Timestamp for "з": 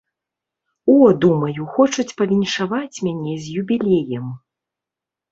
3.43-3.53